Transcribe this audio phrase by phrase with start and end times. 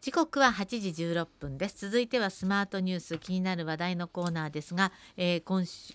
[0.00, 1.86] 時刻は8時16分です。
[1.86, 5.92] 続いてはスマートニュース気になる話題のコーナーですが、えー、今週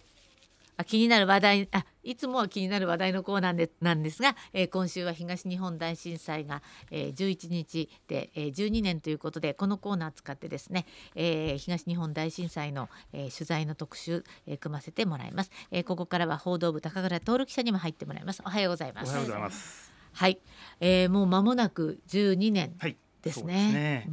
[0.77, 10.85] あ気になる話題あいつもは気になる話題のコーナーでなんですが、えー、今週は東日本大震災が、えー、11日で、えー、12年ということでこのコーナー使ってですね、
[11.15, 18.43] えー、東日本大震災の、えー、取材の特集、えー、組ませてもらいます、えー、ここからは報道部高倉徹記者にも入ってもらいます。
[18.45, 19.09] おはようございます。
[19.09, 19.91] おはようございます。
[20.13, 20.39] はい、
[20.79, 23.69] えー、もう間もなく12年、はいですね。
[23.69, 24.09] すね。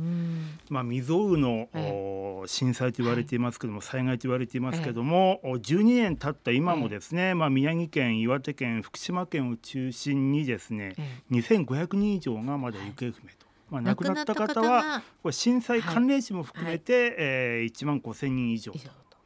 [0.71, 13.47] まあ未曾有の、え震災と言われていますけども、はい、災害と言われていますけども、え12年経った今もですね、えまあ宮城県、岩手県、福島県を中心にですね、ええ、2500人以上がまだ行方不明と。
[13.71, 18.79] まあ、亡くなった方はこれ震災関連死も含めて、はい、えー、1万5千人以上と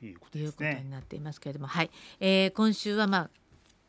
[0.04, 0.68] いうことですね。
[0.68, 3.30] いうことになっていますけれども、はい、えー、今週はまあ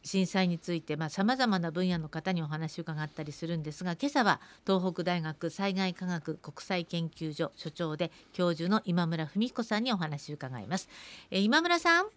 [0.07, 10.89] 震災についてさまざ、まな分野の方にお話を伺ったりするんですが今朝は東北大学災害科学国際研究所所長で教授の今村文彦さんにお話を伺います。
[11.29, 12.05] えー、今村さん？
[12.05, 12.11] も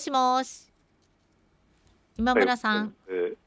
[0.00, 0.70] しもし。
[2.16, 2.94] 今村さん、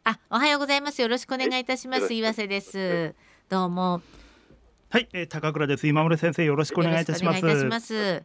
[0.04, 1.02] あおはようございます。
[1.02, 3.14] よろしくお願いいたします、岩瀬です。
[3.48, 4.02] どうも。
[4.90, 5.88] はい、えー、高倉です。
[5.88, 7.34] 今村先生よろしくお願いいたしま
[7.80, 8.24] す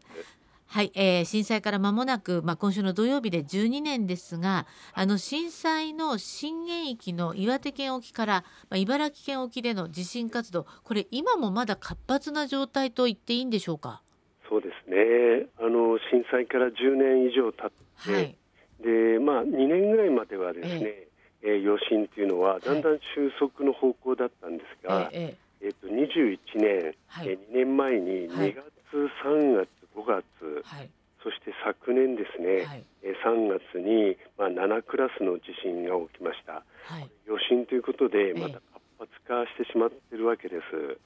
[0.71, 14.03] はい、えー、震災から間もなく、まあ、今週の土曜日で12年ですがあの震災の震源域の岩手県沖から、まあ、茨城県沖での地震活動これ今もまだ活発な状態と言っていいんでしょうか？
[14.47, 15.47] そうですね。
[15.59, 17.71] あの震災から10年以上経っ
[18.05, 18.37] て、はい、
[18.81, 21.09] でまあ、2年ぐらいまではですね、え
[21.43, 21.49] え。
[21.57, 30.91] ー、余震というのはだんだん収束の方向だったんですが、えええー、と21年、はい、えー、2年前に2月、3月5月、はい、
[31.23, 32.85] そして昨年ですね、はい、
[33.27, 38.61] 3月に、まあ、7クラスの地震が起きました、はい、余震ということでまた
[38.97, 40.99] 活発化してしまっているわけです。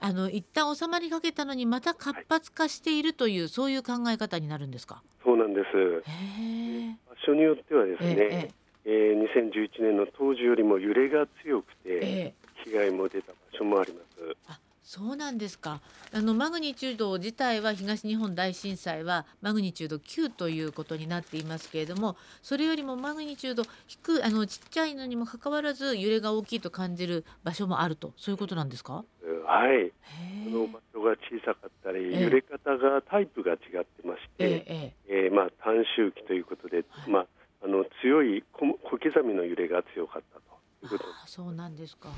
[0.00, 5.02] あの一旦収まりかけたのにまた活発化しているという、はい、そういう考え方になるんですか？
[5.24, 5.66] そうなんです。
[7.10, 8.52] 場所によってはですね、
[8.84, 12.32] えー、えー、2011年の当時よりも揺れが強くて、
[12.64, 14.62] 被害も出た場所もあります。
[14.88, 15.80] あそうなんですか。
[16.12, 28.12] あのマグニチュード自体は東日本大震災はマグニチュード9ということになっていますけれどもそれよりもマグニチュード低あのちっちゃいのにもかかわらず揺れが大きいと感じる場所もあると。
[28.16, 29.04] そういうことなんですか？
[29.44, 29.92] はい。
[30.44, 34.94] その場所が小さかったり、揺れ方がタイプが違ってまして、ええ
[35.26, 37.26] えー、まあ、短周期ということで、はい、まあ、
[37.64, 42.10] あの強い小刻みの揺れが強かったということそうなんですか。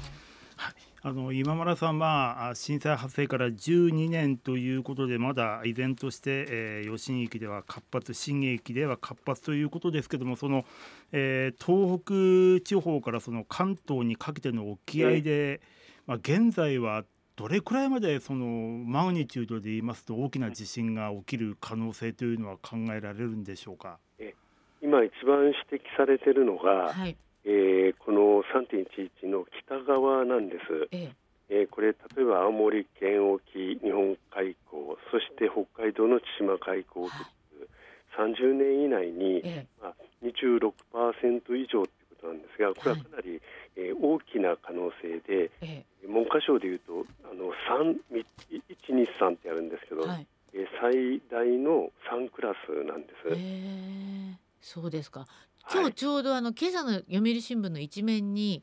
[0.61, 10.67] はい、あの今村さんは震災発生から12年ということでまだ依然として、えー、余震域では活発震源域では活発ということですけどもその、
[11.13, 15.63] えー、東北地方からその関東にかけての沖合で、
[16.07, 17.05] まあ、現在は
[17.37, 23.99] どれくらいまでそのマグニチュードで言いますと大きな地震が起きる可能性というのは考えられるんでしょうか？
[24.83, 30.89] 今一番指摘されているのが、はいえー、この3.11の北側なんです。
[30.93, 31.11] え
[31.49, 31.63] え。
[31.65, 37.17] ー、これ例えば青森県沖日本海溝そして北海道の千島海溝付
[38.17, 39.67] 30年以内に、ええ。
[39.81, 43.41] まあ、26%以上ということなんですがこれはかなり、はい、
[43.77, 47.53] えー、大きな可能性で、ええ、文科省でいうとあの
[48.51, 53.29] 123ってあるんですけど、はい、えー、最大の3クラスなんです。
[53.29, 55.27] えー、そうですか
[55.73, 58.63] 今日ちょうどあの今朝の読売新聞の一面に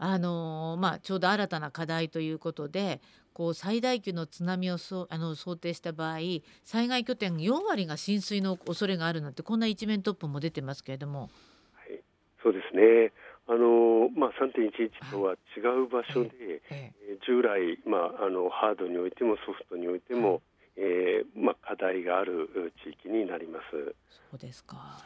[0.00, 3.00] あのまあ、ちょうど新たな課題ということで
[3.32, 6.18] こう最大級の津波をそあの想定した場合
[6.64, 11.30] 災害拠点4割が浸水の恐れがあるなんてこんな一面トップも出てますけれども。
[11.74, 12.00] はい、
[12.42, 13.12] そうですね。
[13.48, 16.30] あのまあ、3.11とは違う場所で、
[16.70, 20.40] ええ従来、まあ、あのハードにおいてもソフトにおいても、はい、
[20.76, 23.94] えー、まあ、課題がある地域になります。
[24.30, 25.02] そうですか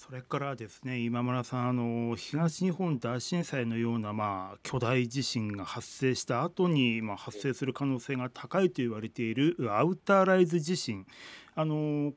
[0.00, 11.04] それからですね今村さんあの東日本大震災のような、まあ、巨大地震が発生した後に、まあ、発生する可能性が高いと言われているアウターライズ地震。
[11.54, 12.14] あの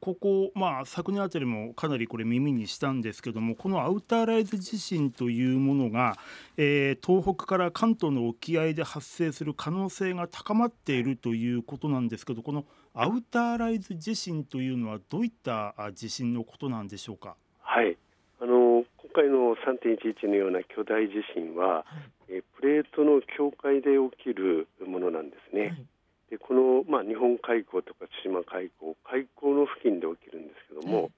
[0.00, 6.16] ここ、まあ、昨年あたりもかなりこれ耳にしたんですけどもこのアウターライズ地震というものが、
[6.56, 12.64] えー、東北から関東の沖合で発生する可能性が高まっているということなんですけどこの
[12.94, 17.36] アウターライズ地震というのはどういった地震のことなんでしょうか？
[17.60, 17.96] はい
[18.40, 21.84] あの今回の3.11のような巨大地震は、は
[22.30, 25.62] い、えプレートの境界で起きるものなんですね。
[25.62, 25.86] はい
[26.30, 31.10] でこの、まあ、日本海溝とか対馬海溝海溝の付近で起きるんですけども、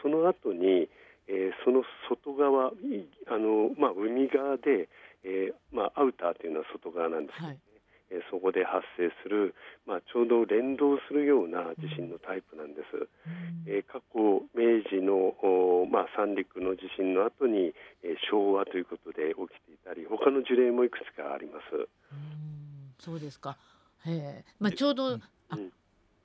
[0.00, 0.88] その後に、
[1.26, 4.88] えー、その外側あの、まあ、海側で、
[5.22, 7.58] えーまあ、アウターというのは外側なんですけど、ね、
[8.10, 9.54] はい、えそこで発生する、
[9.86, 12.94] まあ、ちょうど連動するような地震のタイプなんです。
[12.94, 15.34] うん、え過去明治の、
[15.90, 21.74] まあ、三陸の地震の後に、え昭和ということで起きていたり他の事例もいくつかあります。
[21.74, 22.94] うん。
[22.98, 23.56] そうですか
[24.06, 25.20] へまあ、ちょうど、うん、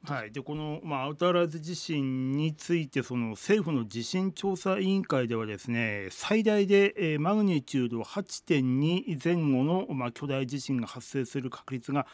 [0.05, 12.07] はい、でこの、まあ、アウターライズ地震についてその政府の地震調査委員会ではですね最大で、えー、マグニチュード8.2前後の、まあ、巨大地震が発生する確率が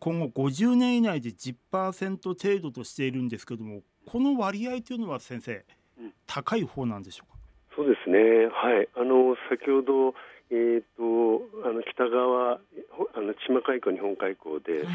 [0.00, 5.64] 今後50年以内で10%程度としているんですけどもこの割合というのは先生、
[5.98, 7.38] うん、高い方なんでしょうか？
[7.76, 8.18] そうですね、
[8.52, 10.14] はい、あの先ほど、
[10.50, 14.86] えーと、あの北側あの千島海溝、日本海溝で、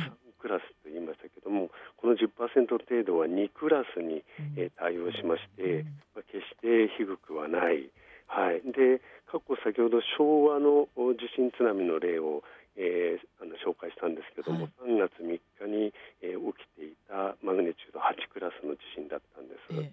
[0.44, 4.24] クラスと言いましたけどもこの10%程度は2クラスに、
[4.58, 7.88] え対応しまして、まあ、決して低くはない、
[8.28, 9.00] はい、で
[9.32, 12.44] 過去先ほど昭和の地震津波の例を、
[12.76, 19.72] えー、あの紹介したんですけども、はい、3月3日に、えー、起きていたマグネチュード8クラスの地震だったんです。
[19.72, 19.92] えー、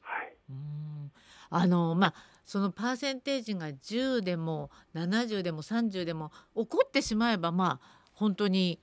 [0.00, 1.12] はい、うん。
[1.50, 2.14] あのまあ
[2.50, 8.80] そのパーセンテージが10でも70でも30でも起こってしまえばまあ本当に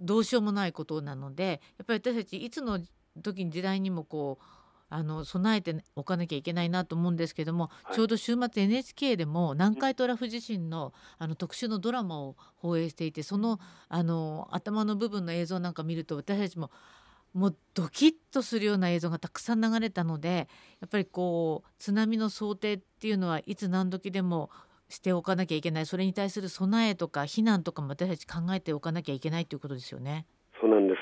[0.00, 2.78] どうしようもないことなのでやっぱり私たちいつの
[3.20, 4.44] 時に時代にもこう
[4.90, 13.58] あの備えておかなきゃいけないなと思うんですけども、はい、ちょうど週末 NHK でも南海トラフ地震のあの特集のドラマを放映していてその
[13.88, 16.70] あの頭の部分の映像なんか見ると私たちも
[17.32, 20.48] もうドキッとするような映像がたくさん流れたので
[20.80, 24.50] やっぱりこう津波の想定っていうのはいつ何時でも
[24.88, 25.86] しておかなきゃいけない。
[25.86, 30.26] それに対する備えとか避難とかも私たち考えておかなきゃいけないということですよね。
[30.60, 31.00] そうなんです。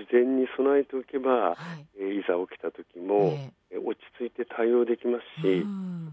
[0.00, 3.36] 事前に備えておけば、はい、いざ起きた時も、
[3.70, 5.60] えー、落ち着いて対応できますし、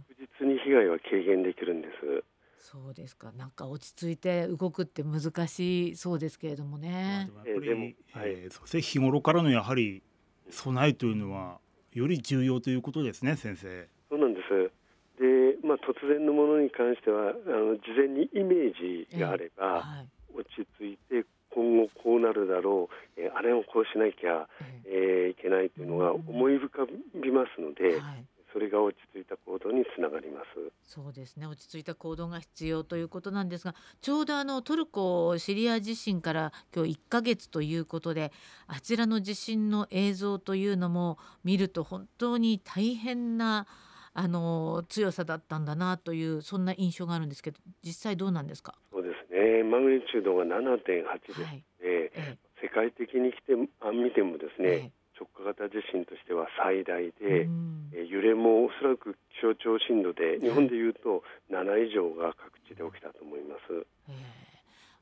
[0.09, 2.23] 確実に被害は軽減できるんです。
[2.61, 3.31] そうですか。
[3.31, 7.29] なんか落ち着いて動くって難しそうですけれどもね。
[7.33, 10.03] まあ、でもやっぱり、えー、はい、そして日頃からのやはり
[10.49, 11.59] 備えというのは
[11.93, 13.87] より重要ということですね、先生。
[14.09, 14.71] そうなんです。
[15.19, 24.47] で、まあ、突然のものに関してはあの事前にイメージがあれば、はい、落ち着いて今後こうなるだろう、えー、あれをこうしなきゃ、
[24.85, 30.47] えー、いけないというのが思い浮かびますので、はい、それが落ち着いた行動につながります。
[30.83, 31.47] そうですね。
[31.47, 38.31] 落ち着いた行動が必要ということなんですがちょうどあのトルコシリア地震から今日1ヶ月ということで
[38.67, 43.67] あちらの地震の映像というのも見ると本当に大変な
[44.13, 48.75] あの強さだったんだなというそんな印象があるんですけど実際どうなんですか？
[48.91, 49.63] そうですね。
[49.63, 51.63] マグニチュードが7.8ですので、はい。
[51.79, 57.47] ええ、世界的に来てあ見てもですね、え、直下型地震としては最大で、
[57.93, 63.85] え揺れもおそらく気象庁震度で日本でいうと7以上が各地で起きたと思います。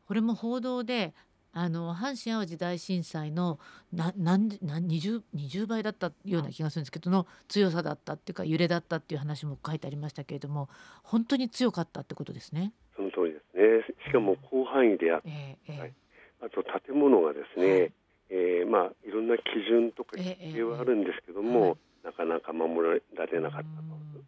[0.08, 1.14] これも報道で
[1.54, 3.60] あの阪神・淡路大震災の
[3.94, 10.70] な何何 20, 20倍だったような気がするんですけどの強さだったっていうか揺れだったっていう話も書いてありましたけれども
[11.04, 12.74] 本当に強かったってことですね。
[12.96, 13.96] その通りですね。
[14.06, 15.80] しかも広範囲であって、えーえー。
[15.80, 15.94] はい、
[16.42, 17.92] あと建物がですね、はい、
[18.30, 23.02] えー、まあ、いろんな基準とか規定はあるんですけども、えーえーなかなか守られ
[23.42, 23.84] なかったと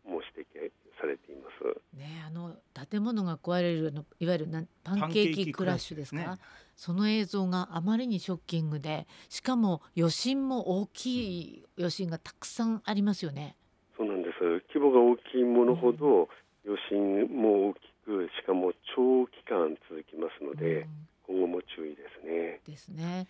[0.05, 1.97] も指摘されています。
[1.97, 2.55] ね、あの
[2.89, 6.27] 建物が壊れるのいわゆるなパンケーキクラッシュですか、ね、
[6.75, 13.55] その映像があまりにショッキングでしかも余震も大きい余震がたくさんありますよね。
[13.97, 14.43] そうなんです
[14.73, 16.27] 規模が大きいものほど
[16.65, 20.87] 余震も大きくしかも長期間続きますので、
[21.27, 22.59] 今後も注意ですね。
[22.67, 23.27] ですね。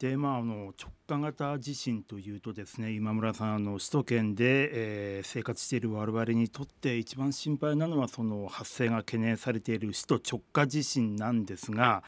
[0.00, 4.70] でまあ、あの直下型地震というとですね今村さんあの首都圏で、
[5.18, 12.02] えー、生活している我々にとって一番心配なのはその発生が懸念されている首都直下地震なんですが、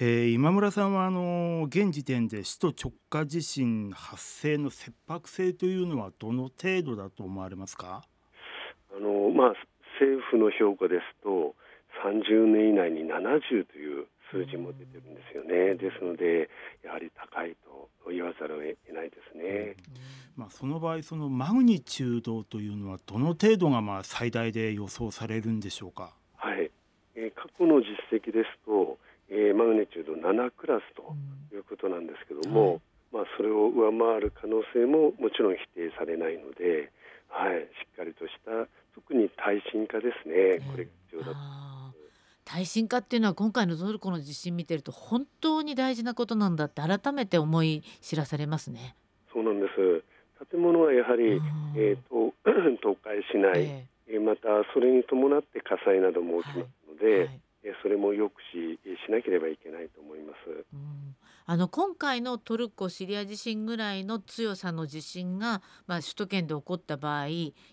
[0.00, 8.02] えー、今村さんはあの現時点で首都直下地震発生の切迫性というのはどの程度だと思われますか？
[8.90, 9.54] あの、まあ、
[10.00, 11.54] 政府の評価ですと
[12.04, 15.74] 30年以内に70という数字も出てるんですよね。
[15.74, 16.48] ですので
[16.82, 19.76] やはり高いと言わざるを得ないですね。
[20.36, 26.14] まあ、その場合そのマグニチュードというのはどの程度がまあ最大で予想されるんでしょうか？
[26.36, 26.70] はい、
[27.14, 31.14] えー、過去の実績ですと、えー、マグニチュード7クラスと
[31.54, 32.80] いうことなんですけども、はい、
[33.12, 36.92] まあ、それを上回る可能性ももちろん否定されないので、
[37.28, 41.85] はい、しっかりとした特に耐震化ですね、これが必要だと。
[42.46, 48.94] 耐震化っていうのは今回のトルコの地震見てると本当に大事なことなんだって改めて思い知らされますね。
[49.32, 50.04] そうなんです。
[50.50, 51.42] 建物はやはり、
[51.76, 52.32] えーと、
[52.82, 57.18] 倒壊しない、えー、またそれに伴って火災なども起きますので、はい。
[57.18, 57.40] はい、
[57.82, 60.64] それも抑止しなければいけないと思います。
[60.72, 61.15] うん
[61.48, 67.28] あの今回のトルコ・シリア地震ぐらいの強さの地震が、まあ、首都圏で起こった場合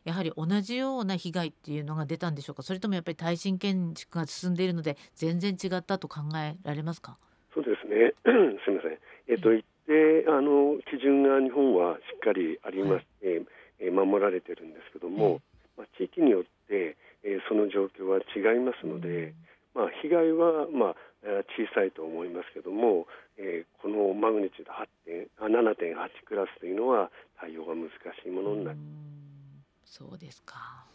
[0.06, 2.62] やはり同じような被害っていうのが出たんでしょうか？
[2.62, 7.18] それともやっぱり耐震建築が進んでいるので全然違ったと考えられますか？
[7.54, 8.14] そうですね。
[8.64, 13.42] すみません、えっと、一定あの基準が日本はしっかりありまして、
[13.82, 15.42] はい、守られてるんですけども、
[15.78, 19.34] まあ、地域によって、えー、その状況は違いますので、
[19.74, 20.96] まあ、被害は、まあ、
[21.56, 28.80] 小さいと思いますけども、えー、このマグニチュード7.8クラスというのは対応が難しいものになり
[29.86, 30.86] そうですか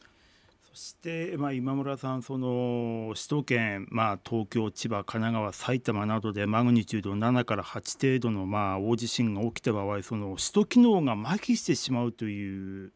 [0.63, 12.93] そして、まあ、今村さんその首都圏、まあ、東京千葉神奈川埼玉などでマグニチュード7から8程度の、まあ、大地震が起きた場合その首都機能が麻痺してしまうという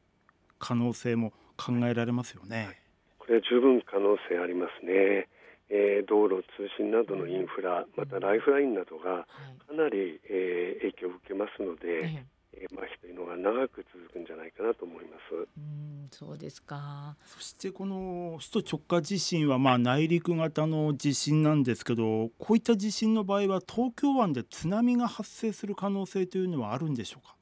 [0.58, 2.78] 可能性も考えられますよね。
[3.18, 5.28] これは十分可能性ありますね。
[5.74, 9.26] えー、道路、通信などのインフラ、またライフラインなどが
[9.66, 15.34] かなり、えー、影響を受けますので、えー、麻痺というのが長く続くんじゃないかなと思います。
[15.34, 17.16] うんそうですか。
[17.24, 27.34] そしてこの首都直下地震はまあ内陸型の地震なんですけどこういった地震の場合は東京湾で津波が発生する可能性というのはあるんでしょうか？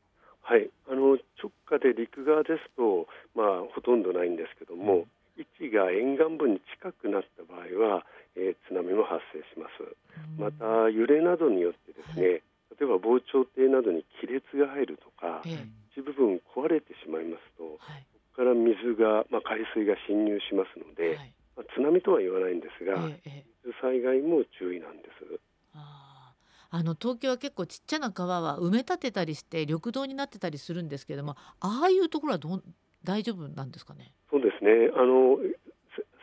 [0.42, 0.70] はい。
[0.88, 5.06] あの直下で陸側ですと、まあ、ほとんどないんですけども、
[5.40, 8.04] 位置が沿岸部に近くなった場合は、
[8.36, 9.96] えー、津波も発生します。
[10.38, 12.44] また揺れなどによってですね、
[12.78, 15.42] 例えば防潮堤などに亀裂が入るとか、
[15.96, 18.06] 一部分壊れてしまいますと、はい、
[18.36, 22.96] ここから水が、まあ、海水が侵入しますので、はい、まあ、津波とは言わないんですが、
[23.64, 25.40] 水災害も注意なんです。
[26.72, 32.62] あの東京は結構ちっちゃな川は埋め立てたりして緑道になってたりするんですけどもああいうところはど
[33.02, 34.12] 大丈夫なんですかね？
[34.30, 35.38] そうですねあの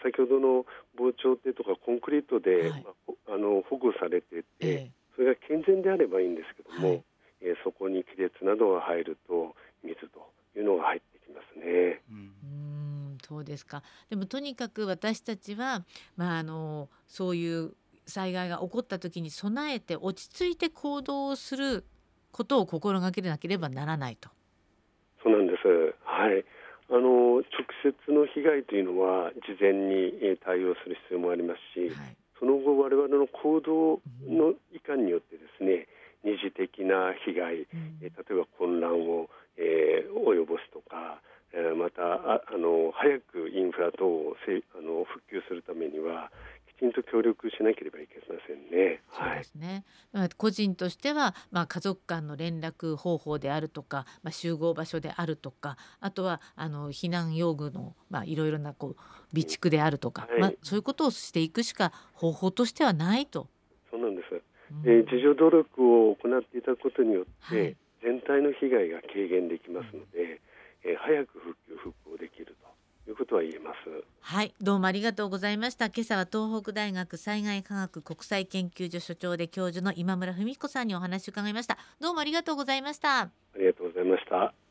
[0.03, 0.65] 先ほどの
[0.97, 2.85] 防潮堤とかコンクリートで、はい、
[3.27, 7.03] あの保護されてて、えそれが健全であればいいんですけども、はい、
[7.41, 12.01] えー、そこに亀裂などが入ると水というのが入ってきますね。
[12.09, 15.83] うんそうですかでもとにかく私たちは、
[16.15, 17.73] まあ、あのそういう
[18.05, 21.83] 災害が起こった時に備えて落ち着いて行動をする
[22.31, 24.29] ことを心がけなければならないと。
[25.23, 25.67] そうなんです。
[26.05, 26.45] はい。
[26.89, 35.87] あの直接の被害というのは事前に対応する必要もありますし、はい、その後我々の行動のいかんによってですね
[36.23, 41.19] 二次的な被害、うん、例えば混乱を、えー、及ぼすとか、
[41.53, 46.31] えー、またああの早くインフラ等をせあの復旧するためには
[46.77, 49.01] きちんと協力しなければいけませんね。
[49.09, 49.83] そうですね。
[50.13, 58.95] はい、個人としては、まあ、家族間の連絡方法であるとか、まあ、集合場所であるとか、あとはあの避難用具の、まあ、いろいろなこう
[59.31, 63.47] 備蓄であるとか、はい、まあ、そういうことをしていくしか方法としてはないと。
[63.89, 64.41] そうなんです。
[64.71, 70.41] うん、えー、自助努力を行っていただくことによって、はい、全体の被害が軽減できますので、
[70.83, 72.56] えー、早く復旧復興できると。
[73.11, 73.77] いうことは言えます。
[74.21, 74.53] はい。
[74.61, 75.85] どうもありがとうございました。
[75.85, 81.77] 今朝は東北大学災害科学国際研究所所長で教授の今村文彦さんにお話を伺いました。
[81.99, 83.19] どうもありがとうございました。
[83.19, 84.66] ありがとうございました